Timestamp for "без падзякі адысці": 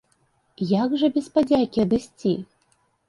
1.17-2.33